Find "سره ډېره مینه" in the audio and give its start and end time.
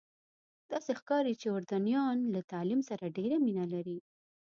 2.89-3.65